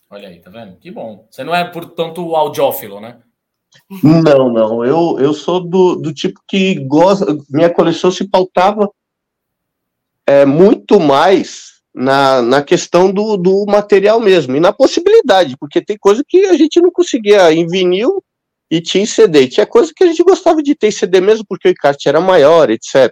[0.10, 0.78] Olha aí, tá vendo?
[0.78, 1.28] Que bom.
[1.30, 3.20] Você não é, portanto, audiófilo, né?
[4.04, 4.86] Não, não.
[4.86, 7.26] Eu, eu sou do, do tipo que gosta.
[7.50, 8.90] Minha coleção se pautava
[10.26, 15.98] é, muito mais na, na questão do, do material mesmo e na possibilidade, porque tem
[15.98, 18.24] coisa que a gente não conseguia em vinil
[18.76, 19.48] e tinha em CD.
[19.48, 22.20] Tinha coisa que a gente gostava de ter em CD mesmo porque o encarte era
[22.20, 23.12] maior, etc.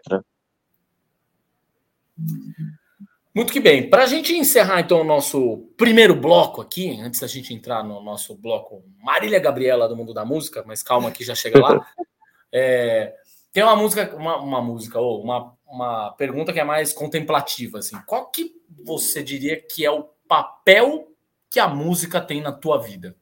[3.35, 3.89] Muito que bem.
[3.89, 8.01] Para a gente encerrar, então, o nosso primeiro bloco aqui, antes da gente entrar no
[8.01, 11.85] nosso bloco Marília Gabriela do Mundo da Música, mas calma que já chega lá.
[12.55, 13.15] É,
[13.51, 17.99] tem uma música, uma, uma música, ou uma, uma pergunta que é mais contemplativa, assim.
[18.05, 18.53] Qual que
[18.85, 21.07] você diria que é o papel
[21.49, 23.15] que a música tem na tua vida?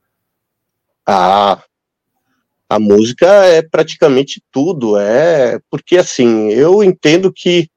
[1.08, 1.64] Ah,
[2.72, 7.68] a música é praticamente tudo, é porque assim, eu entendo que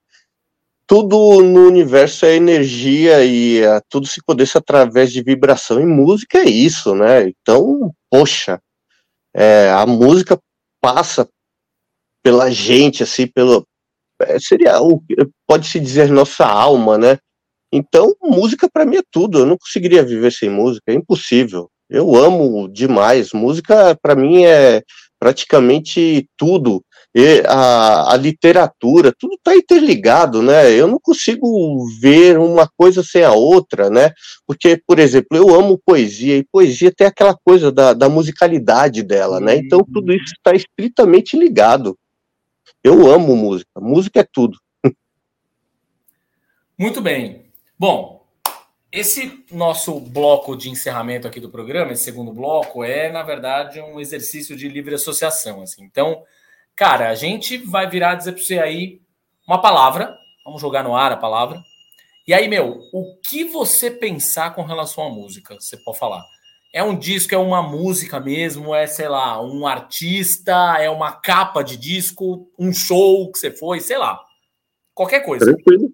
[0.86, 5.80] tudo no universo é energia e uh, tudo se condensa através de vibração.
[5.80, 7.26] E música é isso, né?
[7.26, 8.60] Então, poxa,
[9.34, 10.38] é, a música
[10.80, 11.28] passa
[12.22, 13.66] pela gente, assim, pelo.
[14.22, 14.74] É, seria,
[15.44, 17.18] pode-se dizer, nossa alma, né?
[17.72, 19.40] Então, música para mim é tudo.
[19.40, 21.68] Eu não conseguiria viver sem música, é impossível.
[21.88, 23.32] Eu amo demais.
[23.32, 24.82] Música para mim é
[25.18, 30.72] praticamente tudo e a, a literatura, tudo está interligado, né?
[30.72, 34.10] Eu não consigo ver uma coisa sem a outra, né?
[34.44, 39.38] Porque, por exemplo, eu amo poesia, e poesia tem aquela coisa da, da musicalidade dela,
[39.38, 39.56] né?
[39.56, 41.96] Então tudo isso está estritamente ligado.
[42.82, 44.58] Eu amo música, música é tudo.
[46.76, 47.44] Muito bem.
[47.78, 48.13] Bom,
[48.98, 54.00] esse nosso bloco de encerramento aqui do programa, esse segundo bloco, é, na verdade, um
[54.00, 55.62] exercício de livre associação.
[55.62, 55.84] Assim.
[55.84, 56.22] Então,
[56.76, 59.00] Cara, a gente vai virar dizer para você aí
[59.46, 61.62] uma palavra, vamos jogar no ar a palavra.
[62.26, 65.54] E aí, meu, o que você pensar com relação à música?
[65.54, 66.24] Você pode falar.
[66.72, 71.62] É um disco, é uma música mesmo, é, sei lá, um artista, é uma capa
[71.62, 74.20] de disco, um show que você foi, sei lá.
[74.92, 75.44] Qualquer coisa.
[75.44, 75.92] Tranquilo.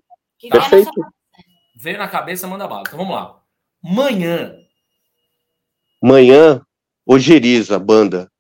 [0.51, 0.91] Perfeito.
[1.81, 2.83] Veio na cabeça, manda bala.
[2.87, 3.41] Então vamos lá.
[3.83, 4.55] Manhã.
[6.03, 6.61] Manhã,
[7.07, 8.31] Ojeriza, banda.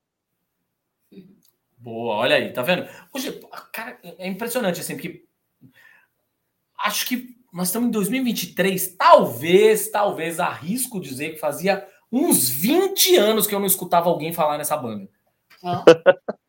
[1.78, 2.86] Boa, olha aí, tá vendo?
[3.14, 3.40] Hoje,
[3.72, 5.24] cara, é impressionante assim, porque
[6.80, 13.46] acho que nós estamos em 2023, talvez, talvez arrisco dizer que fazia uns 20 anos
[13.46, 15.08] que eu não escutava alguém falar nessa banda.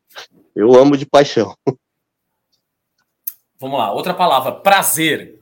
[0.53, 1.55] eu amo de paixão.
[3.57, 5.40] Vamos lá, outra palavra, prazer.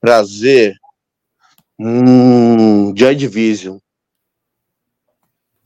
[0.00, 0.74] Prazer.
[1.78, 3.78] Hum, Joy Division.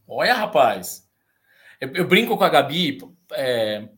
[0.06, 1.08] Olha, rapaz.
[1.80, 2.98] Eu, eu brinco com a Gabi,
[3.32, 3.88] é,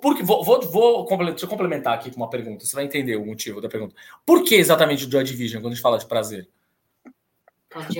[0.00, 3.68] porque vou, vou, vou complementar aqui com uma pergunta, você vai entender o motivo da
[3.68, 3.94] pergunta.
[4.24, 6.48] Por que exatamente o Joy Division quando a gente fala de prazer?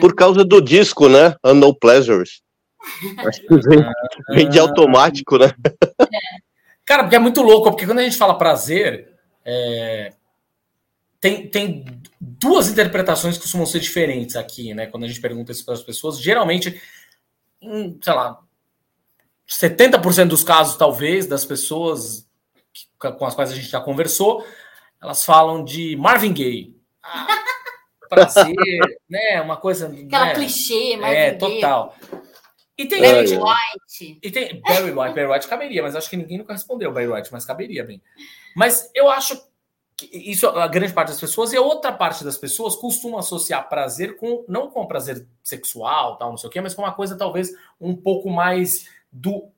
[0.00, 1.34] Por causa do disco, né?
[1.44, 2.42] Unknown Pleasures.
[3.18, 3.84] Acho que vem,
[4.30, 5.52] vem de automático, né?
[6.84, 9.12] Cara, porque é muito louco, porque quando a gente fala prazer,
[9.44, 10.12] é,
[11.26, 11.84] tem, tem
[12.20, 14.86] duas interpretações que costumam ser diferentes aqui, né?
[14.86, 16.80] Quando a gente pergunta isso para as pessoas, geralmente,
[17.60, 18.38] em, sei lá,
[19.48, 22.26] 70% dos casos, talvez, das pessoas
[22.98, 24.46] com as quais a gente já conversou,
[25.02, 26.76] elas falam de Marvin Gaye.
[27.02, 27.26] Ah,
[28.08, 28.54] prazer,
[29.08, 29.40] né?
[29.42, 29.86] Uma coisa.
[29.86, 30.34] Aquela né?
[30.34, 31.96] clichê, Marvin É, total.
[32.78, 34.18] E tem Barry gente, White.
[34.22, 37.32] E tem Barry White, Barry White caberia, mas acho que ninguém nunca respondeu Barry White,
[37.32, 38.02] mas caberia bem.
[38.54, 39.55] Mas eu acho que
[40.12, 44.16] isso a grande parte das pessoas e a outra parte das pessoas costumam associar prazer
[44.16, 47.50] com não com prazer sexual, tal, não sei o quê, mas com uma coisa talvez
[47.80, 49.48] um pouco mais do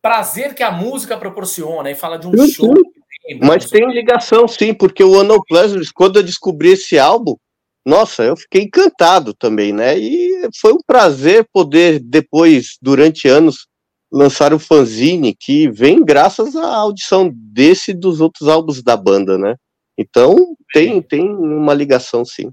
[0.00, 2.74] prazer que a música proporciona e fala de um sim, show.
[2.74, 3.40] Sim.
[3.42, 7.36] Mas tem ligação, sim, porque o Ano Pleasures, quando eu descobri esse álbum,
[7.84, 9.98] nossa, eu fiquei encantado também, né?
[9.98, 13.67] E foi um prazer poder, depois, durante anos,
[14.10, 19.36] lançar o fanzine, que vem graças à audição desse e dos outros álbuns da banda,
[19.36, 19.54] né?
[19.96, 22.50] Então, tem, tem uma ligação, sim.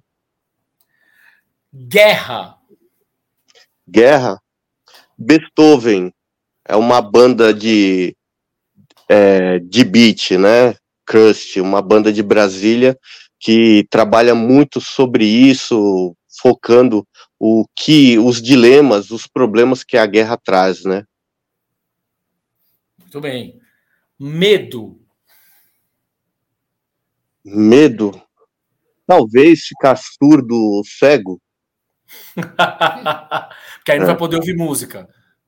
[1.73, 2.57] Guerra.
[3.87, 4.41] Guerra.
[5.17, 6.11] Beethoven
[6.67, 8.15] é uma banda de,
[9.07, 10.75] é, de beat, né?
[11.05, 12.97] Crust, uma banda de Brasília
[13.39, 17.05] que trabalha muito sobre isso, focando
[17.39, 21.03] o que os dilemas, os problemas que a guerra traz, né?
[23.15, 23.61] Muito bem.
[24.19, 24.99] Medo.
[27.45, 28.21] Medo.
[29.07, 31.41] Talvez ficar surdo ou cego.
[32.35, 34.07] Porque aí não é.
[34.07, 35.07] vai poder ouvir música.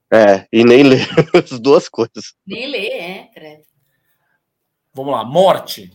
[0.10, 2.36] É, e nem ler as duas coisas.
[2.46, 3.64] Nem ler, é, credo.
[4.94, 5.92] Vamos lá, morte.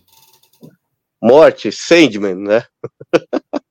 [1.22, 2.66] Morte, Sandman, né?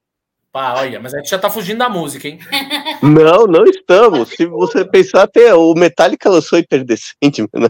[0.52, 2.40] Pá, olha, mas a gente já tá fugindo da música, hein?
[3.04, 4.30] Não, não estamos.
[4.30, 7.70] Se você pensar, até o Metallica lançou Interdecente, né?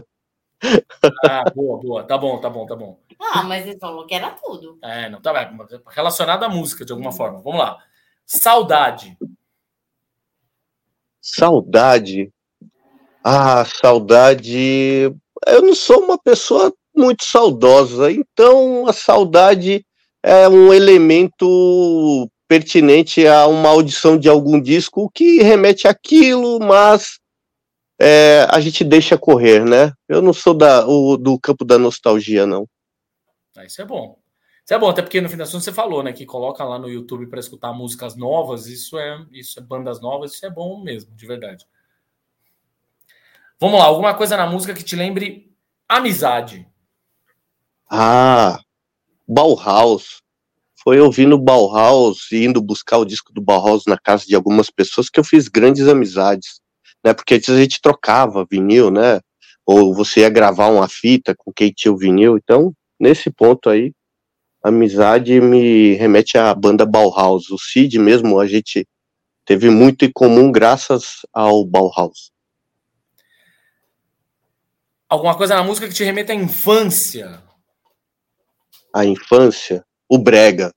[1.24, 2.04] Ah, boa, boa.
[2.04, 2.98] Tá bom, tá bom, tá bom.
[3.20, 4.78] Ah, mas ele falou que era tudo.
[4.82, 5.58] É, não, tá bem.
[5.88, 7.40] Relacionado à música, de alguma forma.
[7.40, 7.78] Vamos lá.
[8.24, 9.16] Saudade.
[11.20, 12.32] Saudade.
[13.24, 15.12] Ah, saudade.
[15.46, 19.84] Eu não sou uma pessoa muito saudosa, então a saudade
[20.22, 27.18] é um elemento pertinente a uma audição de algum disco que remete àquilo, mas
[28.00, 29.92] é, a gente deixa correr, né?
[30.08, 32.68] Eu não sou da, o, do campo da nostalgia, não.
[33.56, 34.18] Ah, isso é bom.
[34.64, 36.12] Isso é bom, até porque no fim das contas você falou, né?
[36.12, 40.34] Que coloca lá no YouTube para escutar músicas novas, isso é, isso é bandas novas,
[40.34, 41.66] isso é bom mesmo, de verdade.
[43.60, 45.52] Vamos lá, alguma coisa na música que te lembre
[45.88, 46.66] amizade.
[47.90, 48.58] Ah,
[49.28, 50.22] Bauhaus.
[50.82, 55.08] Foi ouvindo Bauhaus e indo buscar o disco do Bauhaus na casa de algumas pessoas
[55.08, 56.61] que eu fiz grandes amizades
[57.04, 57.12] né?
[57.12, 59.20] Porque antes a gente trocava vinil, né?
[59.64, 62.36] Ou você ia gravar uma fita com quem tinha o vinil.
[62.36, 63.92] Então, nesse ponto aí,
[64.62, 67.50] amizade me remete à banda Bauhaus.
[67.50, 68.86] O Cid mesmo, a gente
[69.44, 72.30] teve muito em comum graças ao Bauhaus.
[75.08, 77.42] Alguma coisa na música que te remete à infância?
[78.94, 79.84] A infância?
[80.08, 80.72] O brega.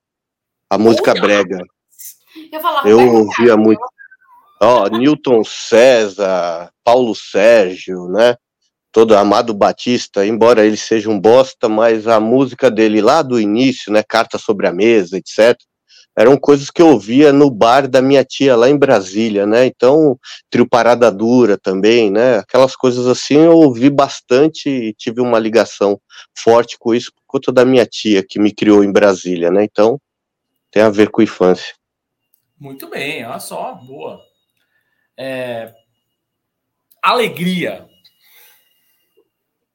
[0.69, 1.57] A música brega.
[2.83, 3.81] Eu, eu ouvia muito.
[4.65, 8.35] Ó, Newton César, Paulo Sérgio, né?
[8.91, 13.93] Todo Amado Batista, embora ele seja um bosta, mas a música dele lá do início,
[13.93, 14.01] né?
[14.01, 15.55] Carta sobre a mesa, etc.
[16.17, 19.67] Eram coisas que eu ouvia no bar da minha tia lá em Brasília, né?
[19.67, 20.17] Então,
[20.49, 22.37] trio Parada Dura também, né?
[22.39, 26.01] Aquelas coisas assim eu ouvi bastante e tive uma ligação
[26.35, 29.63] forte com isso por conta da minha tia que me criou em Brasília, né?
[29.63, 30.01] Então,
[30.71, 31.75] tem a ver com infância.
[32.59, 34.34] Muito bem, olha só, boa.
[35.17, 35.73] É...
[37.01, 37.87] Alegria.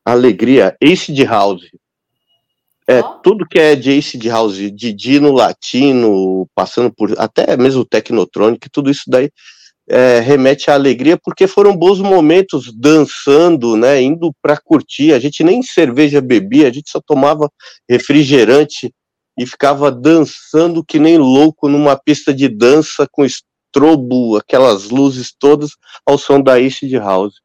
[0.04, 1.70] Alegria, Ace de House.
[2.88, 3.20] É, oh.
[3.20, 8.68] tudo que é de Ace de House, de Dino Latino, passando por até mesmo Technotronic,
[8.70, 9.30] tudo isso daí
[9.90, 15.12] é, remete à alegria, porque foram bons momentos dançando, né, indo para curtir.
[15.12, 17.50] A gente nem cerveja bebia, a gente só tomava
[17.88, 18.92] refrigerante
[19.36, 23.24] e ficava dançando que nem louco numa pista de dança com
[23.70, 27.40] strobo, aquelas luzes todas, ao som da Acid House.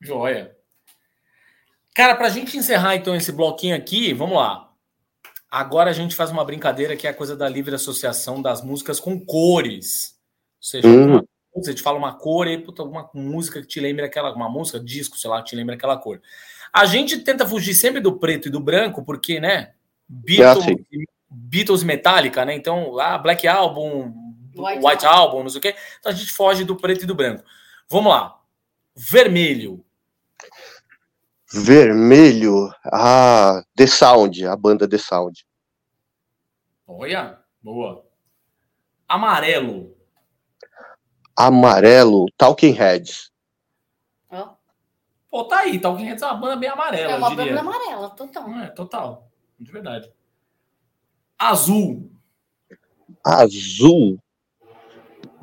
[0.00, 0.54] Joia.
[1.94, 4.70] Cara, para a gente encerrar então esse bloquinho aqui, vamos lá.
[5.50, 8.98] Agora a gente faz uma brincadeira que é a coisa da livre associação das músicas
[8.98, 10.18] com cores.
[10.58, 11.18] Ou seja, hum.
[11.18, 14.80] a gente fala uma cor e puta, alguma música que te lembre aquela, uma música,
[14.80, 16.20] disco, sei lá, que te lembra aquela cor.
[16.72, 19.74] A gente tenta fugir sempre do preto e do branco, porque, né?
[20.08, 21.04] Beatles, é assim.
[21.30, 22.56] Beatles Metallica, né?
[22.56, 24.12] Então, lá, Black Album,
[24.56, 25.76] White, White Album, não sei o quê.
[25.98, 27.44] Então a gente foge do preto e do branco.
[27.88, 28.40] Vamos lá.
[28.94, 29.84] Vermelho.
[31.52, 32.72] Vermelho.
[32.84, 35.46] Ah, The Sound, a banda The Sound.
[36.86, 38.04] Olha, boa.
[39.08, 39.96] Amarelo.
[41.36, 43.30] Amarelo, Talking Heads.
[44.30, 44.50] Oh.
[45.30, 47.12] Pô, tá aí, Talking Heads é uma banda bem amarela.
[47.12, 48.50] É uma banda amarela, total.
[48.50, 49.30] É, total.
[49.58, 50.12] De verdade.
[51.38, 52.10] Azul.
[53.24, 54.18] Azul.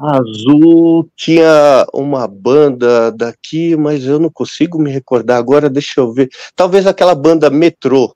[0.02, 5.70] Azul tinha uma banda daqui, mas eu não consigo me recordar agora.
[5.70, 6.30] Deixa eu ver.
[6.56, 8.16] Talvez aquela banda Metrô.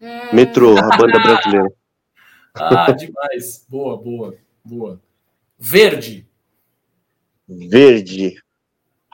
[0.00, 0.34] Hum.
[0.34, 1.72] Metrô, a banda brasileira.
[2.54, 3.64] ah, demais.
[3.68, 5.00] Boa, boa, boa.
[5.58, 6.26] Verde.
[7.48, 8.34] Verde.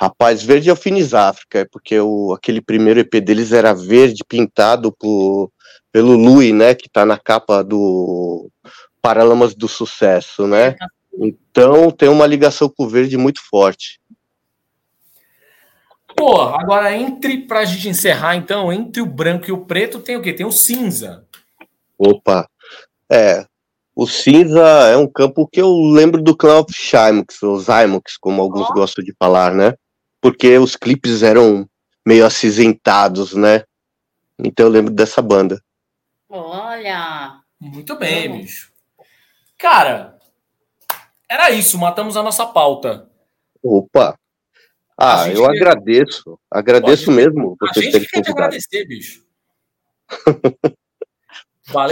[0.01, 4.25] Rapaz, verde é o Finis África, é porque o, aquele primeiro EP deles era verde,
[4.27, 5.51] pintado por,
[5.91, 8.49] pelo Louis, né, que tá na capa do
[9.03, 10.77] Paralamas do Sucesso, né?
[11.19, 14.01] Então tem uma ligação com o verde muito forte.
[16.17, 20.23] Pô, agora entre pra gente encerrar, então, entre o branco e o preto, tem o
[20.23, 20.33] quê?
[20.33, 21.25] Tem o cinza.
[21.97, 22.49] Opa,
[23.11, 23.47] é.
[23.95, 28.41] O cinza é um campo que eu lembro do clã of Shymux, ou Zymux, como
[28.41, 28.73] alguns oh.
[28.73, 29.75] gostam de falar, né?
[30.21, 31.69] Porque os clipes eram
[32.07, 33.65] meio acinzentados, né?
[34.39, 35.61] Então eu lembro dessa banda.
[36.29, 37.41] Olha!
[37.61, 38.73] Muito bem, bicho.
[39.57, 40.18] Cara,
[41.31, 43.09] era isso, matamos a nossa pauta.
[43.63, 44.19] Opa!
[44.97, 46.39] Ah, eu agradeço.
[46.51, 48.31] Agradeço Pode, mesmo você ter convidado.
[48.31, 49.23] agradecer, bicho.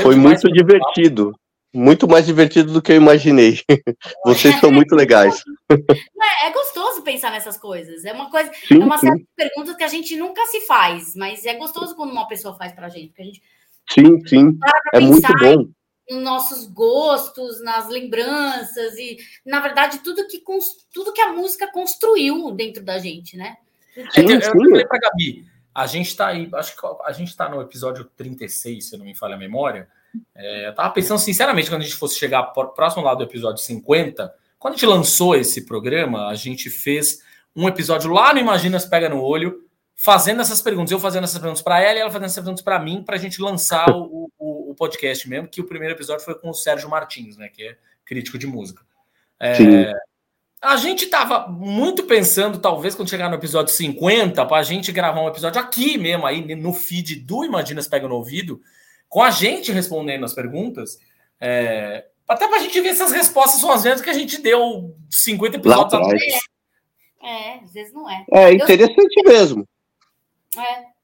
[0.03, 1.32] Foi muito divertido.
[1.32, 1.47] Papo.
[1.76, 3.61] Muito mais divertido do que eu imaginei.
[4.24, 5.43] Vocês são muito legais.
[6.39, 8.05] É, é, gostoso pensar nessas coisas.
[8.05, 11.14] É uma coisa, sim, é uma série de perguntas que a gente nunca se faz,
[11.16, 13.09] mas é gostoso quando uma pessoa faz pra gente.
[13.09, 13.43] Porque a gente
[13.91, 14.59] sim, sim.
[14.93, 15.66] É muito bom.
[16.11, 20.42] Nos nossos gostos, nas lembranças e, na verdade, tudo que,
[20.92, 23.57] tudo que a música construiu dentro da gente, né?
[24.11, 27.48] Sim, eu, eu falei para Gabi, a gente está aí, acho que a gente está
[27.48, 29.88] no episódio 36, se não me falha a memória.
[30.34, 34.34] É, eu tava pensando sinceramente quando a gente fosse chegar próximo lá do episódio 50,
[34.59, 37.20] quando a gente lançou esse programa, a gente fez
[37.54, 39.65] um episódio lá no Imaginas Pega no Olho,
[39.97, 42.78] fazendo essas perguntas, eu fazendo essas perguntas para ela e ela fazendo essas perguntas para
[42.78, 46.34] mim, para a gente lançar o, o, o, podcast mesmo, que o primeiro episódio foi
[46.34, 48.84] com o Sérgio Martins, né, que é crítico de música.
[49.40, 49.92] É,
[50.61, 55.22] a gente estava muito pensando, talvez, quando chegar no episódio 50, para a gente gravar
[55.22, 58.61] um episódio aqui mesmo, aí no feed do Imaginas Pega no Ouvido,
[59.09, 60.99] com a gente respondendo as perguntas,
[61.40, 64.40] é, até para a gente ver se as respostas são as mesmas que a gente
[64.40, 66.22] deu 50 episódios atrás.
[67.22, 68.24] É, é, às vezes não é.
[68.32, 69.32] É interessante eu...
[69.32, 69.68] mesmo.
[70.57, 70.97] É.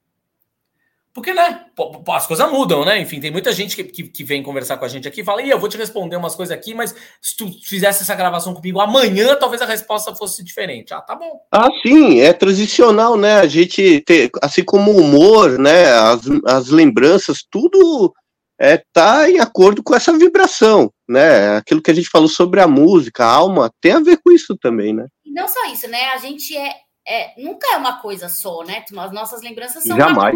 [1.13, 1.65] Porque, né,
[2.09, 2.99] as coisas mudam, né?
[2.99, 5.43] Enfim, tem muita gente que, que, que vem conversar com a gente aqui e fala,
[5.43, 8.79] e eu vou te responder umas coisas aqui, mas se tu fizesse essa gravação comigo
[8.79, 10.91] amanhã, talvez a resposta fosse diferente.
[10.91, 11.39] Ah, tá bom.
[11.51, 13.35] Ah, sim, é transicional, né?
[13.35, 18.11] A gente, ter, assim como o humor, né, as, as lembranças, tudo
[18.59, 21.57] é, tá em acordo com essa vibração, né?
[21.57, 24.57] Aquilo que a gente falou sobre a música, a alma, tem a ver com isso
[24.57, 25.05] também, né?
[25.23, 26.05] E não só isso, né?
[26.05, 26.73] A gente é
[27.05, 28.83] é, nunca é uma coisa só, né?
[28.97, 30.35] As nossas lembranças são Jamais.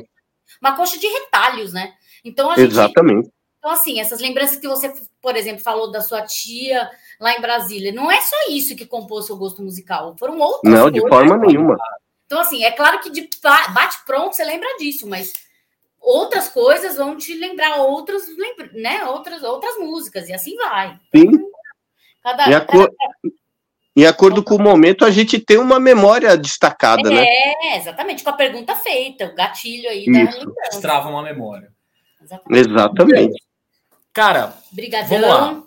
[0.62, 1.94] Uma, uma coxa de retalhos, né?
[2.24, 3.32] Então a gente, Exatamente.
[3.60, 6.90] Então, assim, essas lembranças que você, por exemplo, falou da sua tia
[7.20, 10.92] lá em Brasília, não é só isso que compôs seu gosto musical, foram outras Não,
[10.92, 11.76] de forma nenhuma.
[12.26, 13.28] Então, assim, é claro que de
[13.74, 15.34] bate-pronto você lembra disso, mas
[16.00, 18.24] outras coisas vão te lembrar outras,
[18.74, 20.98] né, outras, outras músicas, e assim vai.
[21.14, 21.32] Sim.
[22.24, 22.90] Cada, e a cada,
[23.98, 27.26] em acordo com o momento, a gente tem uma memória destacada, é, né?
[27.26, 31.72] É, exatamente, com a pergunta feita, o gatilho aí da Destrava uma memória.
[32.22, 32.70] Exatamente.
[32.70, 33.44] exatamente.
[34.14, 35.10] Cara, Brigadão.
[35.10, 35.64] vamos lá.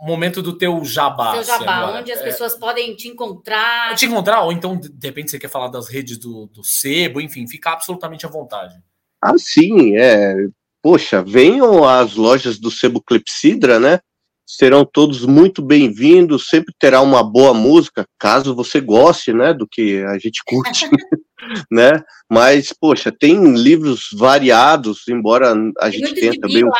[0.00, 1.34] Momento do teu jabá.
[1.34, 2.24] Seu jabá, onde as é...
[2.24, 3.94] pessoas podem te encontrar.
[3.94, 7.46] Te encontrar, ou então, de repente, você quer falar das redes do, do Sebo, enfim,
[7.46, 8.74] fica absolutamente à vontade.
[9.20, 10.36] Ah, sim, é.
[10.80, 14.00] Poxa, venham às lojas do Sebo Clepsidra, né?
[14.46, 20.04] Serão todos muito bem-vindos, sempre terá uma boa música, caso você goste, né, do que
[20.04, 20.88] a gente curte,
[21.70, 26.70] né, mas, poxa, tem livros variados, embora a gente tenha também um,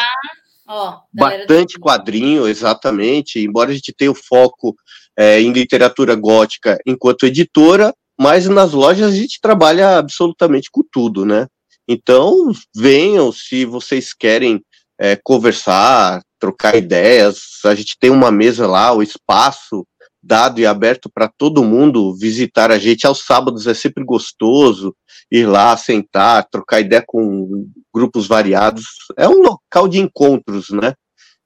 [0.69, 4.77] oh, bastante quadrinho, exatamente, embora a gente tenha o foco
[5.19, 11.27] é, em literatura gótica enquanto editora, mas nas lojas a gente trabalha absolutamente com tudo,
[11.27, 11.49] né,
[11.89, 14.63] então venham se vocês querem
[14.99, 17.41] é, conversar, trocar ideias.
[17.65, 19.87] A gente tem uma mesa lá, o espaço
[20.23, 23.07] dado e aberto para todo mundo visitar a gente.
[23.07, 24.95] Aos sábados é sempre gostoso
[25.31, 28.85] ir lá, sentar, trocar ideia com grupos variados.
[29.17, 30.95] É um local de encontros, né?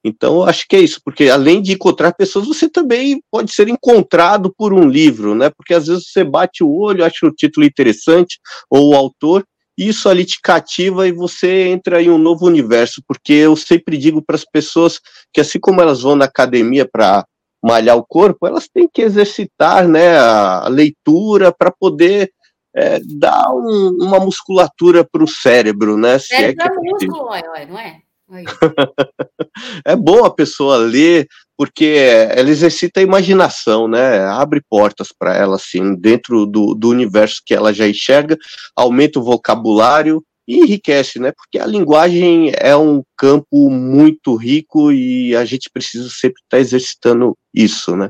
[0.02, 4.52] Então, acho que é isso, porque além de encontrar pessoas, você também pode ser encontrado
[4.56, 5.50] por um livro, né?
[5.50, 9.44] Porque às vezes você bate o olho, acha o título interessante, ou o autor,
[9.88, 14.22] isso ali te cativa e você entra em um novo universo, porque eu sempre digo
[14.22, 15.00] para as pessoas
[15.32, 17.24] que assim como elas vão na academia para
[17.62, 22.30] malhar o corpo, elas têm que exercitar né, a leitura para poder
[22.74, 26.18] é, dar um, uma musculatura para o cérebro, né?
[26.18, 27.30] Se é, é que é músculo,
[27.68, 28.00] não é?
[29.84, 31.26] é bom a pessoa ler,
[31.60, 31.84] porque
[32.30, 34.20] ela exercita a imaginação, né?
[34.20, 38.38] Abre portas para ela, assim, dentro do, do universo que ela já enxerga,
[38.74, 41.32] aumenta o vocabulário e enriquece, né?
[41.32, 46.58] Porque a linguagem é um campo muito rico e a gente precisa sempre estar tá
[46.58, 48.08] exercitando isso, né?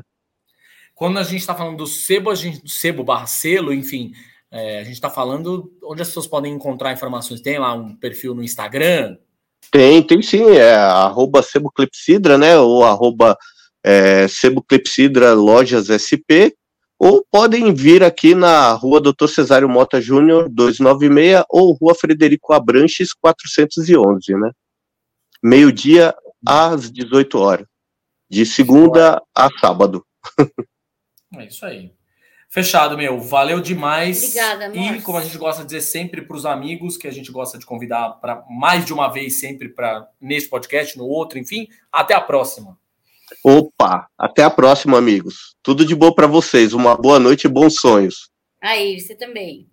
[0.95, 4.13] Quando a gente está falando do sebo, a gente, do sebo barra selo, enfim,
[4.49, 7.41] é, a gente está falando onde as pessoas podem encontrar informações.
[7.41, 9.17] Tem lá um perfil no Instagram,
[9.69, 13.37] tem, tem sim, é arroba seboclepsidra, né, ou arroba
[13.83, 16.55] é, seboclepsidra lojas SP,
[16.99, 19.27] ou podem vir aqui na rua Dr.
[19.27, 24.51] Cesário Mota Júnior, 296, ou rua Frederico Abranches, 411, né,
[25.43, 26.13] meio-dia
[26.45, 27.67] às 18 horas,
[28.29, 30.05] de segunda a sábado.
[31.33, 31.93] É isso aí.
[32.51, 33.17] Fechado, meu.
[33.17, 34.23] Valeu demais.
[34.23, 34.77] Obrigada, amor.
[34.77, 37.57] E como a gente gosta de dizer sempre para os amigos, que a gente gosta
[37.57, 41.69] de convidar para mais de uma vez sempre para nesse podcast, no outro, enfim.
[41.89, 42.77] Até a próxima.
[43.41, 45.55] Opa, até a próxima, amigos.
[45.63, 46.73] Tudo de bom para vocês.
[46.73, 48.29] Uma boa noite e bons sonhos.
[48.61, 49.69] Aí, você também.